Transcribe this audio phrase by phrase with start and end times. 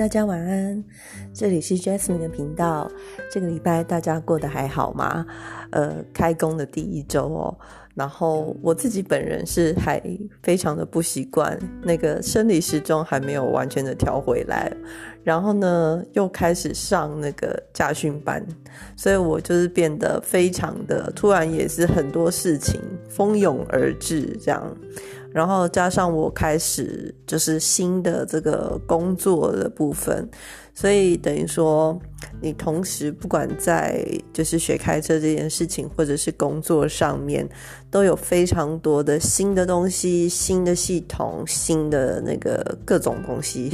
[0.00, 0.82] 大家晚安，
[1.34, 2.90] 这里是 Jasmine 的频道。
[3.30, 5.26] 这个礼拜大家过得还好吗？
[5.72, 7.54] 呃，开工的第一周哦，
[7.94, 10.02] 然后我自己本人是还
[10.42, 14.72] 非常的不习惯，那个生理时钟还没有完全的调回来，
[15.22, 18.42] 然后呢又开始上那个家训班，
[18.96, 24.74] 所以我就是变得非常的突然，也是很多事情蜂拥而至这样。
[25.32, 30.28] 然后加上我开始就是新的这个工作的部分，
[30.74, 31.96] 所以等于说
[32.42, 37.48] 你同时不管在就是学开车这件事情，或者是工作上面，
[37.90, 43.70] 都有非常多的新的东西、新的系统、新的那个各种东西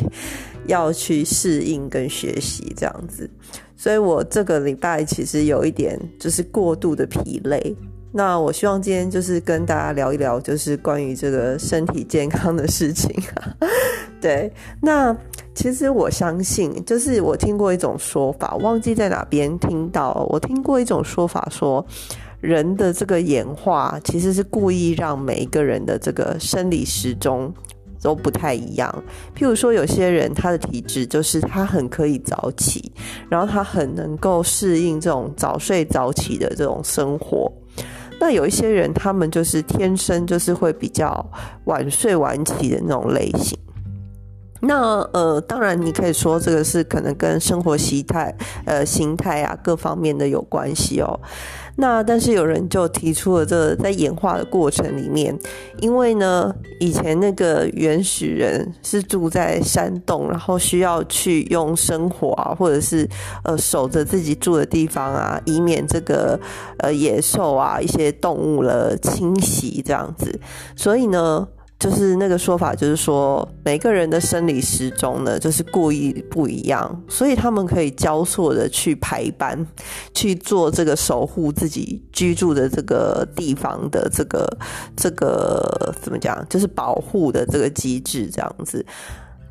[0.66, 3.28] 要去适应跟学习这样子。
[3.76, 7.74] 所以我这个礼拜其实有一点就是过度的疲累。
[8.16, 13.14] 那我希望今天就是跟大家聊一聊，就是关于这个身体健康的事情。
[14.22, 15.14] 对，那
[15.54, 21.84] 其实我相信，就是我听过一种说法，忘记在哪边听到，我听过一种说法，说
[22.40, 27.52] 人的这个演化其实是故意让每一个人的这个生理时钟
[28.00, 29.04] 都不太一样。
[29.36, 32.90] 譬如说，有些人他的体质就是他很可以早起，
[33.28, 37.52] 然后他很能够适应这种早睡早起的这种生活。
[38.18, 41.24] 那有一些人，他们就是天生就是会比较
[41.64, 43.58] 晚睡晚起的那种类型。
[44.58, 51.20] 那呃，当然你可以说这个是可能跟生活习态、呃心态啊各方面的有关系哦。
[51.76, 55.38] 那但是有人就提出了，这在演化的过程里面，
[55.80, 63.08] 因为呢，以前那个原始人是住在山洞，然后需要去用生火啊，或者是
[63.44, 66.40] 呃守着自己住的地方啊，以免这个
[66.78, 70.40] 呃野兽啊一些动物了侵袭这样子，
[70.74, 71.46] 所以呢。
[71.78, 79.66] 就是那个说法，就是说每个人的生理时钟呢，就是故意不一样，所以他们可以交错的去排班，
[80.14, 84.48] 去做这个守护自己居住的这个地方的这个
[84.96, 88.84] 这个怎么讲，就是保护的这个机制这样子。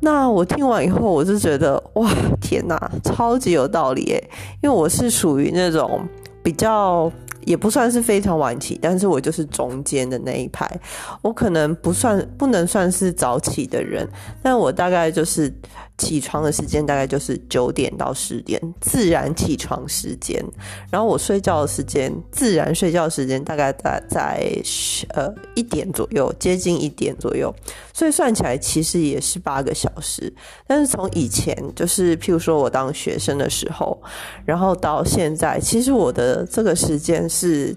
[0.00, 2.10] 那我听完以后，我就觉得哇，
[2.40, 4.30] 天哪，超级有道理诶，
[4.62, 6.04] 因为我是属于那种
[6.42, 7.10] 比较。
[7.46, 10.68] 也不算是非常晚起，但是我就是中间的那一排。
[11.22, 14.06] 我可能不算不能算是早起的人，
[14.42, 15.50] 但我大概就是
[15.96, 20.44] 起床的时间大概就是九点到十点，自然起床时间。
[20.90, 24.62] 然后我睡觉的时间，自然睡觉时间大概在在
[25.14, 27.54] 呃一点左右，接近一点左右。
[27.94, 30.30] 所以算起来其实也是八个小时。
[30.66, 33.96] 但是从以前就是譬如说我当学生的时候，
[34.44, 37.30] 然后到现在，其实我的这个时间。
[37.36, 37.76] 是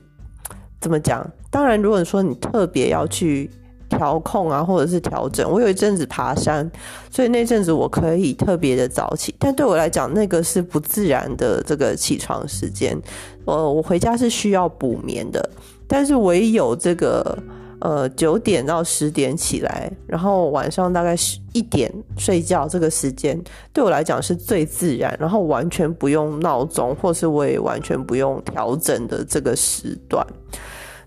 [0.80, 1.28] 怎么讲？
[1.52, 3.50] 当然，如果说你特别要去
[3.90, 6.70] 调控啊，或者是调整，我有一阵子爬山，
[7.12, 9.36] 所以那阵子我可以特别的早起。
[9.38, 12.98] 但对我来讲，那个是不自然的这个起床时间。
[13.46, 15.50] 呃，我回家是需要补眠的，
[15.88, 17.38] 但是唯有这个。
[17.82, 23.42] 呃，九点到十点起来，然后晚上大概十一点睡觉，这个时间
[23.72, 30.26] 对我来讲是最自然，然后完全不用闹钟，或是我也完全不用调整的这个时段。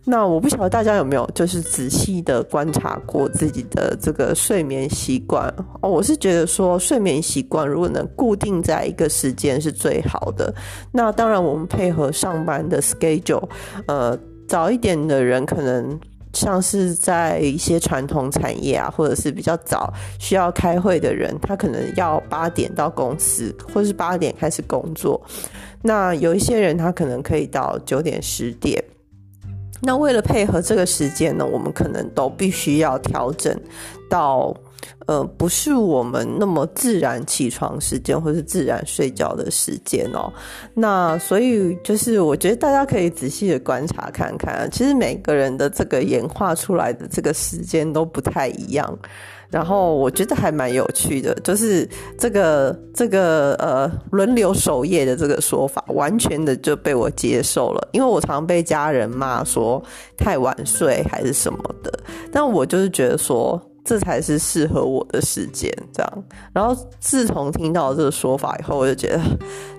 [0.05, 5.47] 那我不晓得大家有没有就是仔细的观察过自己的这个睡眠习惯
[5.83, 5.91] 哦？
[5.91, 10.53] 我是觉得说睡眠习惯如果能固定在一个时间是最好的。
[10.91, 13.47] 那当然，我们配合上班的 schedule，
[13.87, 14.19] 呃，
[14.49, 16.01] 早一点的人可能。
[16.33, 25.21] 像是在一些传统产业啊，或者是比较早需要开会的人，他可能要八点到公司，或是八点开始工作。
[25.83, 28.83] 那有一些人他可能可以到九点十点。
[29.81, 33.59] 那为了配合这个时间呢，我们可能都必须要调整
[34.09, 34.55] 到。
[35.07, 40.33] 呃，不是我们那么自然起床时间，或是自然睡觉的时间哦。
[40.75, 48.99] 那所以就是，我觉得大家可以仔细的观察看看，其实每个人的这个演化出来的这个时间都不太一样。
[49.51, 51.87] 然后我觉得还蛮有趣的，就是
[52.17, 57.89] 这个这个呃轮流守夜的这个说法，完全的就被我接受了。
[57.93, 59.83] 因为我常被家人骂说
[60.17, 61.93] 太晚睡还是什么的，
[62.33, 63.61] 但我就是觉得说。
[63.85, 66.25] 这才是适合我的时间，这样。
[66.53, 69.21] 然后自从听到这个说法以后，我就觉得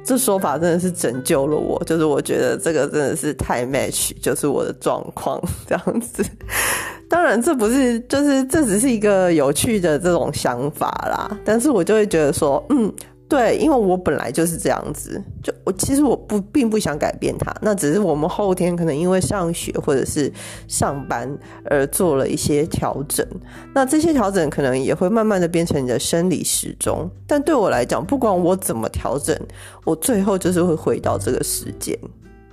[0.04, 1.82] 这说法真的是拯救了我。
[1.86, 6.24] 就是我觉得这个真的是太 match，就是我的状况这样子。
[7.10, 11.38] 当然，这不是，就是这只是一个有趣的这种想法啦。
[11.46, 12.92] 但是我就会觉得说，嗯。
[13.34, 20.32] 对，因为我本来就是这样子，就我其实我不并不想改变它，那只是我们后天可能因为上学或者是
[20.68, 21.28] 上班
[21.66, 23.26] 而做了一些调整，
[23.74, 27.10] 那这些调整可能也会慢慢的变成你的生理时钟。
[27.26, 29.36] 但对我来讲，不管我怎么调整，
[29.84, 31.98] 我最后就是会回到这个时间。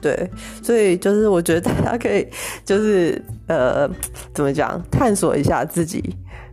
[0.00, 0.30] 对，
[0.62, 2.26] 所以就是我觉得大家可以
[2.64, 3.86] 就是呃，
[4.32, 6.02] 怎么讲，探索一下自己，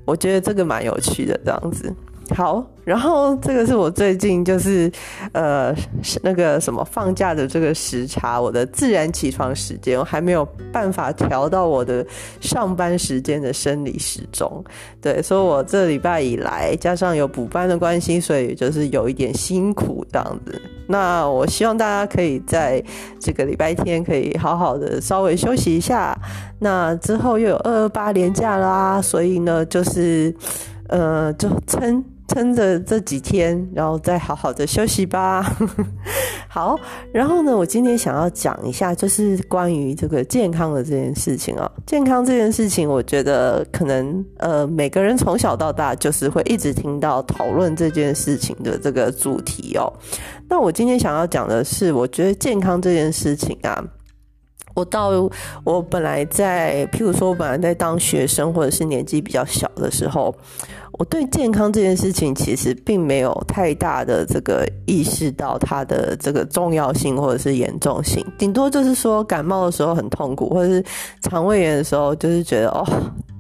[0.04, 1.96] 我觉得这个蛮有趣的，这样子。
[2.36, 4.92] 好，然后这个是我最近就是
[5.32, 5.74] 呃
[6.22, 12.06] 那个什么放假的这个时差，我的自然起床时间我还没有办法调到我的
[12.42, 14.64] 上班时间的生理时钟。
[15.02, 20.62] 对，所以我这礼拜以来加上有补班的关系，所以就是有一点辛苦这样子。
[20.90, 22.84] 那我希望大家可以在
[23.20, 26.18] 这个礼拜天可以好好的稍微休息一下。
[26.60, 30.34] 那之后又有二二八连假啦，所以呢就是
[30.90, 32.04] 呃就撑。
[32.28, 35.56] 撑着这几天，然后再好好的休息吧。
[36.50, 36.78] 好，
[37.14, 41.70] 然后呢，我今天想要讲一下，就是关于这个健康的这件事情啊。
[41.86, 49.92] 健康这件事情，我觉得可能呃，每个人从小到大就是会一直听到讨论这件事情的这个主题哦。
[50.50, 53.84] 那我今天想要讲的是，我觉得健康这件事情啊，
[54.74, 55.10] 我到
[55.64, 60.36] 我本来在，譬如说，我本来在当学生或者是年纪比较小的时候。
[60.98, 70.84] 我对健康这件事情其实并没有太大的这个意识到它的这个重要性或者是严重性，顶多就是说感冒的时候很痛苦，或者是
[71.22, 72.84] 肠胃炎的时候就是觉得哦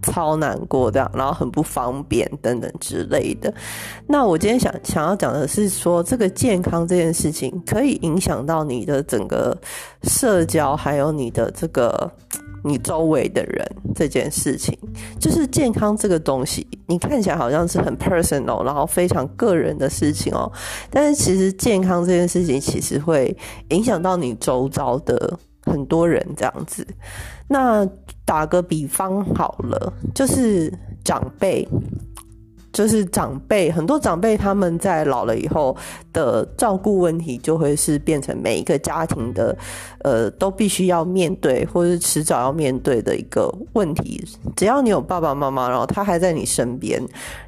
[0.03, 3.51] 超难过这样，然后很不方便等等之类的。
[4.05, 9.57] 那我今天想想要讲的是说，这个健康这件事情可以影响到你的整个
[10.03, 12.09] 社交，还有你的这个。
[12.63, 13.65] 你周围的人
[13.95, 14.77] 这件事情，
[15.19, 20.51] 就是健康这个东西，你看起来好像是很 personal，然后非常个人的事情哦。
[20.89, 23.35] 但是其实健康这件事情，其实会
[23.69, 26.85] 影响到你周遭的很多人这样子。
[27.47, 27.87] 那
[28.25, 30.73] 打个比方好了，就是
[31.03, 31.67] 长辈。
[32.77, 35.75] 就是长辈，很多长辈他们在老了以后
[36.13, 39.57] 的照顾问题，就会是变成每一个家庭的，
[40.03, 44.23] 呃，都必须要面对，或是迟早要面对的一个问题。
[44.55, 47.01] 只要你有爸爸妈妈，然后他还在你身边。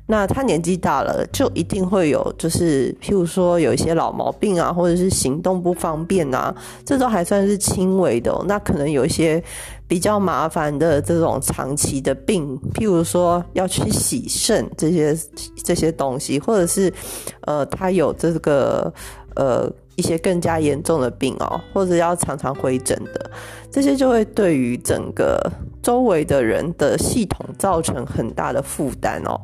[0.07, 6.51] 那他年纪大了，就一定会有，就是譬如说有一些老毛病啊，或者是行动不方便啊，
[6.83, 8.35] 这都还算是轻微的。
[8.47, 9.43] 那可能有一些
[9.89, 15.17] 比较麻烦的这种长期的病，譬如说要去洗肾这些
[15.63, 16.93] 这些东西，或者是
[17.41, 18.93] 呃他有这个
[19.35, 23.31] 呃一些更加严重的病哦，或者要常常回诊的，
[23.71, 25.41] 这些就会对于整个
[25.81, 29.41] 周围的人的系统造成很大的负担哦。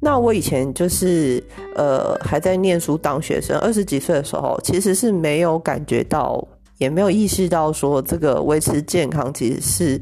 [0.00, 1.42] 那我以前就是
[1.76, 6.46] 呃还在念书当学生，二十几岁的时候，其实是没有感觉到，
[6.78, 10.00] 也没有意识到说这个维持健康其实是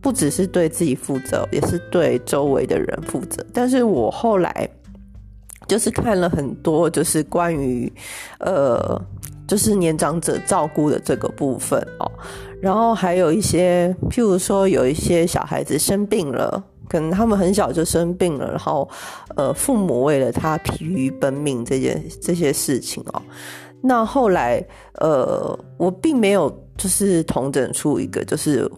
[0.00, 3.44] 不只是对自己负责，也是对周围的人负责。
[3.52, 4.68] 但是我后来
[5.66, 7.92] 就是看了很多，就是关于
[8.40, 9.00] 呃
[9.46, 12.10] 就是年长者照顾的这个部分哦，
[12.60, 16.62] 然后还有一些譬如说有一些小孩子生病了。
[16.88, 18.88] 可能他们很小就生病了，然后，
[19.34, 23.20] 呃，父母为了他疲于奔命这件这些事情哦，
[23.82, 24.64] 那后来，
[25.00, 28.70] 呃，我并没有就是同整出一个就是。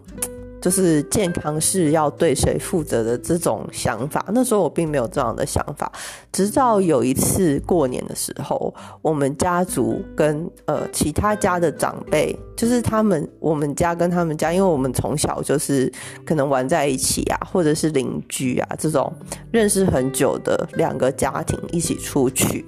[0.61, 5.91] 就是健康是要对谁负责的这种想法，那时候我并没有这样的想法。
[6.33, 15.91] 直到有一次过年的时候，我们家族跟呃其他家的长辈，就是他们我们家跟他们家，因为我们从小就是
[16.27, 19.15] 可能玩在一起啊，或者是邻居啊这种
[19.53, 22.65] 认识很久的两个家庭一起出去。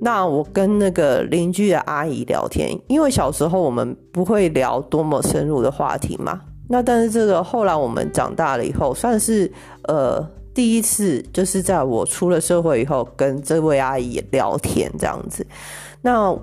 [0.00, 6.40] 那我跟那个邻居的阿姨聊天，因为小时候我们不会聊多么深入的话题嘛。
[6.68, 9.50] 那但是这个后来我们长大了以后，算是
[9.84, 10.20] 呃
[10.52, 15.46] 第一次，就是在我出了社会以后，跟这位阿姨聊天这样子，
[16.02, 16.36] 那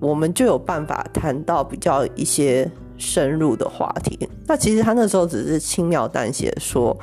[0.00, 4.28] 我们就有办法谈到比较一些深入的话题。
[4.46, 6.96] 那其实他那时候只是轻描淡写说，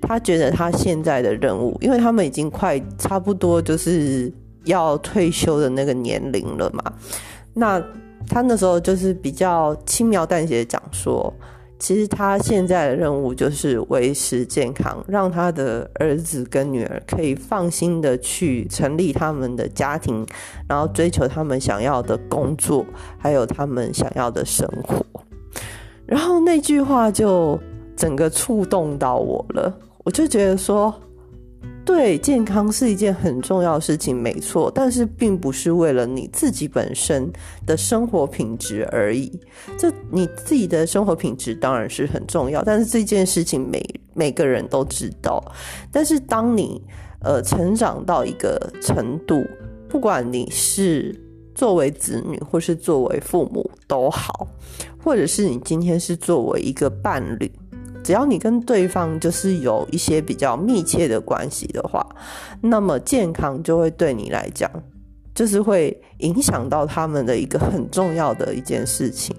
[0.00, 4.32] 他觉得他现在的任务，因为他们已经快差不多就是
[4.64, 6.92] 要退休的那个年龄了嘛，
[7.54, 7.82] 那
[8.28, 11.32] 他那时候就是比较轻描淡写的讲说。
[11.78, 20.24] 其实他现在的任务就是维持健康，让他的儿子跟女儿可以放心的去成立他们的家庭，
[20.68, 22.86] 然后追求他们想要的工作，
[23.18, 25.04] 还有他们想要的生活。
[26.06, 27.58] 然后那句话就
[27.96, 30.94] 整个触动到我了，我就觉得说，
[31.84, 37.30] 对，健康是一件很重要的事情，没错，但是并不是为了你自己本身
[37.66, 39.30] 的生活品质而已。
[39.76, 43.84] 这你自己的生活品质当然是很重要，但是这件事情每
[44.14, 45.42] 每个人都知道。
[45.90, 46.80] 但是当你
[47.20, 49.44] 呃成长到一个程度，
[49.88, 51.14] 不管你是
[51.54, 54.46] 作为子女或是作为父母都好，
[55.02, 57.50] 或者是你今天是作为一个伴侣。
[58.02, 62.04] 只要你跟对方就是有一些比较密切的关系的话，
[62.60, 64.68] 那么健康就会对你来讲，
[65.34, 69.34] 就是会影响到他们的一个很重要的一件事情。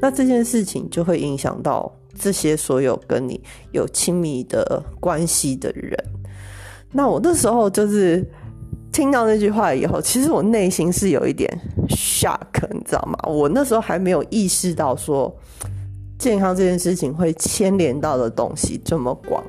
[0.00, 3.40] 那这件事情就会影响到这些所有跟你
[3.70, 5.96] 有亲密的关系的人。
[6.90, 8.22] 那我那时候就是
[8.92, 11.48] 听到那句话以后，其实我内心是有一点
[11.88, 13.16] shock，你知道吗？
[13.28, 15.32] 我那时候还没有意识到说。
[16.22, 19.42] 健康这件事情会牵连到的东西这么广，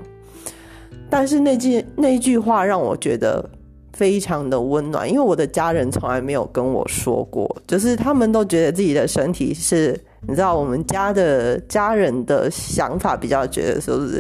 [1.08, 3.48] 但是那句那句话让我觉得
[3.94, 9.96] 非常的温暖，因为我的家人从来没有跟我说过，就是他们都觉得自己的身体是，
[10.28, 14.20] 你知道，我们家的家人的想法比较觉得说是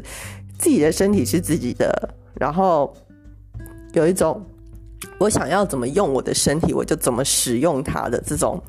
[0.60, 2.94] 自己的身体是自己的，然后
[3.94, 4.40] 有一种
[5.18, 8.62] 我想要怎么用我的身体，我就怎么使用它的这种。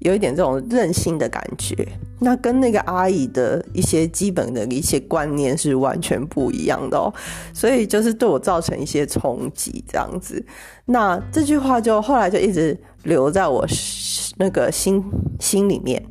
[0.00, 1.74] 有一点这种任性的感觉，
[2.20, 7.12] 那跟那个阿姨的一些基本的一些观念是完全不一样的哦，
[7.52, 10.44] 所以就是对我造成一些冲击这样子。
[10.84, 13.66] 那这句话就后来就一直留在我
[14.36, 15.02] 那个心
[15.40, 16.02] 心里面。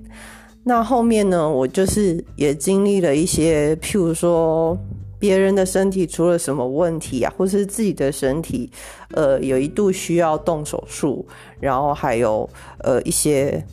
[0.63, 4.77] 那后面呢，我就是也经历了一些，譬如说。
[5.20, 8.72] 别人的身体出了什么问题啊，或是自己的身体，
[9.15, 11.25] 呃，有一度需要动手术，
[11.60, 12.48] 然后还有
[12.84, 13.65] 呃一些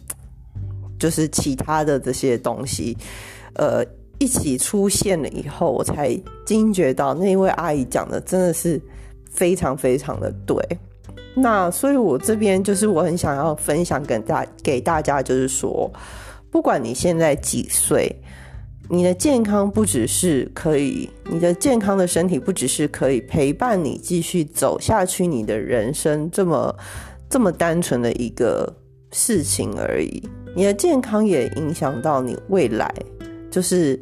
[0.99, 2.97] 就是其他的这些东西，
[3.55, 3.85] 呃，
[4.19, 6.15] 一起出现了以后，我才
[6.47, 8.81] 惊觉到那位阿姨讲的真的是
[9.31, 10.57] 非常非常的对。
[11.35, 15.91] 那所以，我这边就是我很想要分享给大给大家，就是说，
[16.51, 18.15] 不管你现在几岁。
[18.91, 26.77] 你的健康不只是可以，你的健康的身体不只是可以陪伴你继续走下去你的人生这么
[27.31, 28.71] 这么单纯的一个
[29.11, 30.23] 事情而已。
[30.55, 32.93] 你的健康也影响到你未来，
[33.51, 34.01] 就是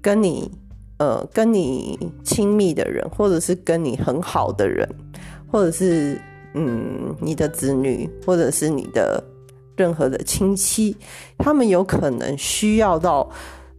[0.00, 0.50] 跟你
[0.98, 4.88] 呃跟你亲密的人，或者是跟你很好的人，
[5.50, 6.20] 或者是
[6.54, 9.22] 嗯你的子女，或者是你的
[9.76, 10.96] 任何的亲戚，
[11.38, 13.30] 他们有可能需要到。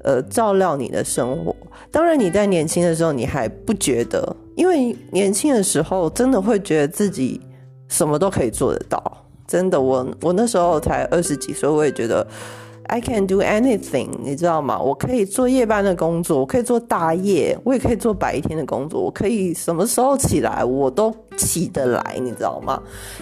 [0.05, 1.55] 呃，照料你的生活。
[1.89, 7.39] 当然，你在年轻的时候，你还不觉得，因为年轻的时候真的会觉得自己
[7.87, 9.22] 什么都可以做得到。
[9.47, 12.25] 真的，我我那时候才二十几岁，我也觉得
[12.87, 14.79] I can do anything，你知道吗？
[14.79, 22.81] 我可以做夜班的工作，我可以做大夜，我也可以做白天的工作，我可以什么时候起来我都起得来，你知道吗？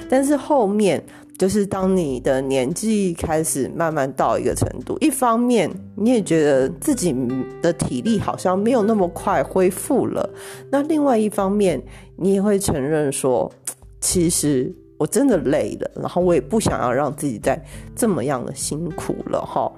[0.10, 1.04] 但是后面。
[1.40, 7.16] 就是当你的年纪开始慢慢到一个程度，一方面你也觉得自己
[7.63, 10.30] 的体力好像没有那么快恢复了，
[10.70, 11.82] 那另外一方面
[12.16, 13.51] 你也会承认说，
[14.00, 17.60] 其实我真的累了，然后我也不想要让自己再
[17.96, 19.72] 这么样的辛苦了哈。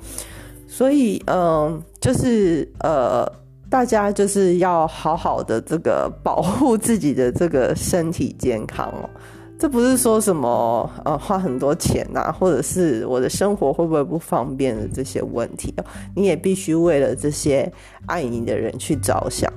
[0.67, 3.25] 所以嗯，就是呃，
[3.69, 9.09] 大家就是要好好的这个保护自己的这个身体健康哦。
[9.57, 17.71] 这不是说什么呃花很多钱呐，或者是我的生活会不会不方便的这些问题哦，你也必须为了这些
[18.07, 19.49] 爱你的人去着想。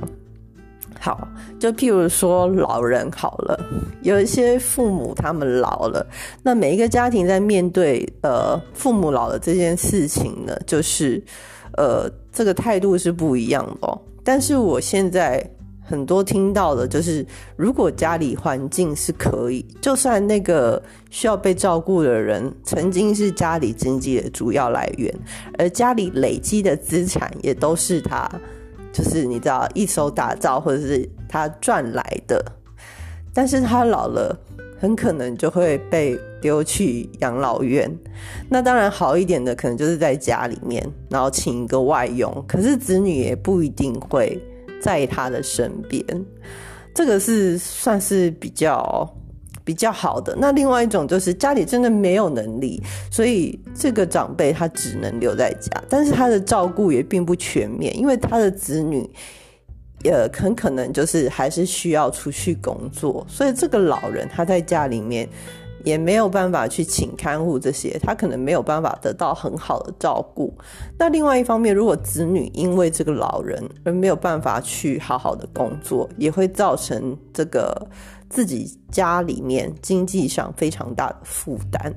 [1.01, 3.59] 好，就譬如说老人好了，
[4.03, 6.07] 有一些父母他们老了，
[6.43, 11.23] 那每一个家庭在面对呃父母老了这件事情呢，就是
[11.77, 13.99] 呃这个态度是不一样的。
[14.25, 15.45] 但是我现在。
[15.89, 17.25] 很多听到的就是，
[17.55, 25.15] 如果家里环境是可以，就算那个需要被照顾的人曾经是家里经济的主要来源，
[25.59, 28.29] 而家里累积的资产也都是他，
[28.97, 32.43] 就是你知道一手打造或者是他赚来的，
[33.35, 34.35] 但是他老了，
[34.81, 37.91] 很可能就会被丢去养老院。
[38.49, 44.41] 那当然好一点的，可能就是在家里面，然后请一个外佣，可是子女也不一定会。
[44.79, 46.05] 在他的身边，
[46.95, 49.11] 这个是算是比较
[49.67, 50.33] 比较好的。
[50.39, 52.81] 那另外一种就是家里真的没有能力，
[53.11, 59.11] 所以这个长辈他只能留在家，但是他的照顾也并不全面，因为他的子女
[60.05, 65.29] 呃很可能就是还是需要出去工作，所以这个老人他在家里面
[65.85, 70.53] 也没有办法去请看护这些，他可能没有办法得到很好的照顾。
[70.99, 77.89] 那另外一方面，如果子女因为这个老人而没有办法去好好的工作，也会造成这个
[78.29, 81.93] 自己家里面经济上非常大的负担。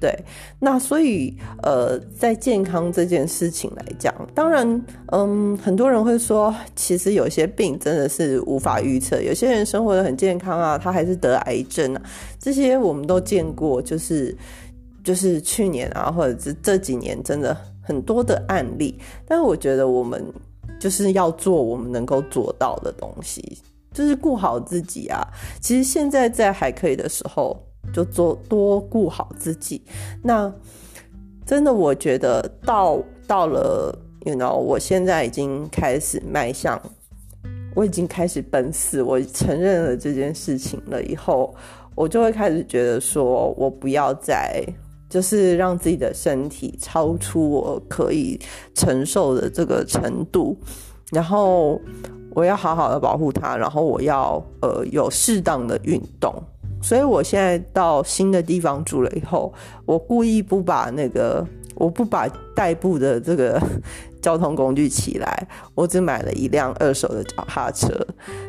[0.00, 0.12] 对，
[0.58, 9.22] 那所以呃，在健康这件事情来讲，当然，嗯，很多人会说，其实有些病真的是无法预测。
[9.22, 12.02] 有些人生活的很健康啊，他还是得癌症啊，
[12.40, 14.36] 这些我们都见过，就是
[15.04, 18.98] 就是去年啊，或者是这几年，真的很多的案例。
[19.24, 20.20] 但是我觉得我们
[20.80, 23.56] 就是要做我们能够做到的东西，
[23.92, 25.20] 就是顾好自己啊。
[25.60, 27.56] 其实现在在还可以的时候。
[27.92, 29.82] 就做多顾好自己，
[30.22, 30.50] 那
[31.44, 33.92] 真的我觉得到到了
[34.24, 36.80] ，you know，我现在已经开始迈向，
[37.74, 41.52] 我已经开始奔四，我承认了这件事情了以后，
[41.96, 44.64] 我就会开始觉得说，我不要再
[45.10, 48.40] 就是让自己的身体超出我可以
[48.74, 50.56] 承受的这个程度，
[51.10, 51.78] 然后
[52.34, 56.34] 我要好好的保护它，然后我要呃有适当的运动。
[56.80, 59.52] 所以我现在到新的地方住了以后，
[59.86, 61.46] 我故意不把那个，
[61.76, 63.60] 我不把代步的这个
[64.20, 65.46] 交通工具起来，
[65.76, 67.88] 我只买了一辆二手的脚踏车。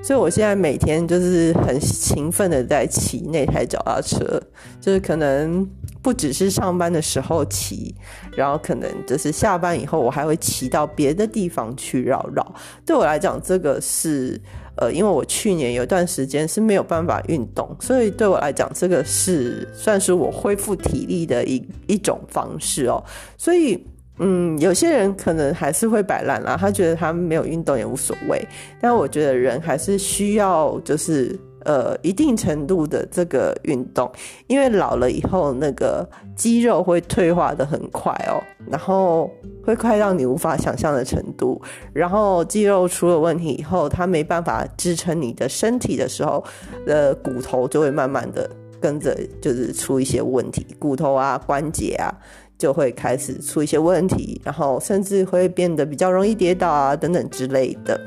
[0.02, 4.42] 所以我现在每天就是很勤奋的在骑那台脚踏车，
[4.82, 5.70] 就是可能
[6.04, 7.96] 不只是上班的时候骑，
[8.36, 12.56] 然后可能就是下班以后，我还会骑到别的地方去绕绕。
[12.86, 14.40] 对我来讲，这个是。
[14.76, 23.04] 呃，因为我去年有段时间是没有办法运动，所以对我来讲，这个是算是我恢复体力的一一种方式哦。
[23.38, 23.86] 所以，
[24.18, 28.44] 嗯，有些人可能还是会摆烂啦，他觉得他没有运动也无所谓。
[28.82, 31.40] 但我觉得人还是需要就是。
[31.66, 34.12] 呃，一定程度的这个运动，
[34.48, 39.30] 因为老了以后，那个肌肉会退化的很快哦，然后
[39.66, 41.62] 会快到你无法想象的程度。
[41.94, 46.44] 然后肌肉出了问题以后，它没办法支撑你的身体的时候，
[46.86, 48.50] 呃，骨头就会慢慢的
[48.82, 52.14] 跟着就是出一些问题，骨头啊、关节啊
[52.58, 58.00] 就会开始出一些问题，然后甚至会变得比较容易跌倒啊等等之类的。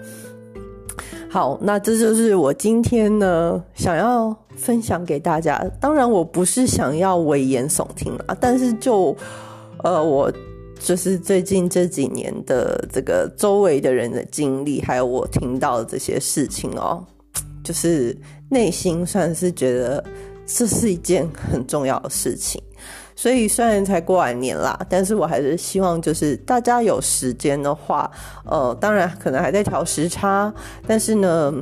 [1.36, 5.62] 好，那这就是我今天呢想要分享给大家。
[5.78, 9.14] 当然，我不是想要危言耸听啊，但是就
[9.84, 10.32] 呃，我
[10.80, 17.04] 就是最近这几年的这个周围的人的经历，还有我听到的这些事情哦，
[17.62, 18.16] 就是
[18.48, 20.02] 内心算是觉得
[20.46, 22.58] 这是一件很重要的事情。
[23.16, 28.08] 所以虽然才过完年啦，但是我还是希望就是大家有时间的话，
[28.44, 30.52] 呃，当然可能还在调时差，
[30.86, 31.52] 但是呢，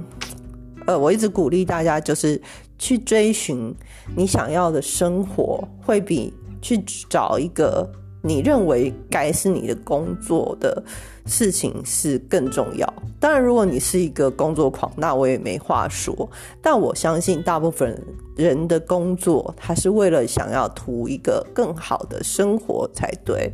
[0.86, 2.38] 呃，我一直鼓励大家就是
[2.78, 3.74] 去追寻
[4.14, 6.76] 你想要的生活，会比去
[7.08, 7.90] 找一个。
[8.26, 10.82] 你认为该是你的工作的
[11.26, 12.90] 事情是更重要。
[13.20, 16.28] 当然，如果你是一个工作狂，那我也没话说。
[16.62, 18.02] 但我相信大部分
[18.34, 23.52] 人的工作，他是为了想要图一个更好的生活才对。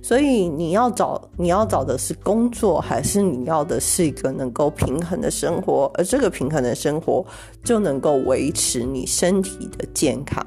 [0.00, 5.90] 所以你要找你要找的是工作，还是你要的是一个能够平衡的生活？
[5.94, 7.24] 而这个平衡的生活，
[7.64, 10.44] 就能够维持你身体的健康。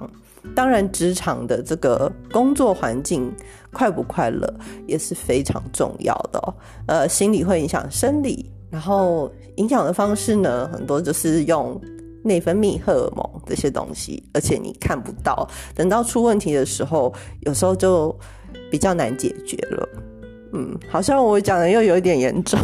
[0.54, 3.34] 当然，职场的这个工作环境
[3.76, 4.52] 快不快乐
[4.88, 6.54] 也是非常重要的。
[6.88, 11.80] 呃，心理会影响生理，然后影响的方式呢，很多就是用
[12.24, 18.18] 内分泌、荷尔蒙这些东西，而且你看不到，等到出问题的时候，有时候就
[18.72, 19.90] 比较难解决了。
[20.54, 22.58] 嗯，好像我讲的又有一点严重。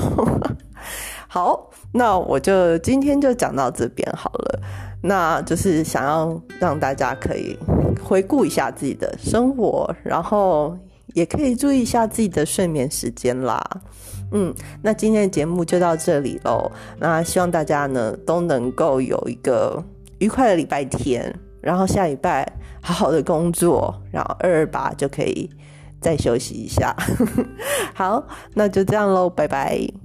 [1.28, 4.60] 好，那我就今天就讲到这边好了。
[5.04, 7.58] 那就是想要让大家可以
[8.04, 10.78] 回顾一下自己的生活，然后
[11.14, 13.62] 也可以注意一下自己的睡眠时间啦。
[14.32, 16.72] 嗯，那今天的节目就到这里喽。
[17.00, 19.84] 那希望大家呢都能够有一个
[20.20, 22.50] 愉快的礼拜天，然后下礼拜
[22.82, 25.50] 好好的工作，然后二二八就可以
[26.00, 26.96] 再休息一下。
[27.94, 30.01] 好，那就这样喽，拜拜。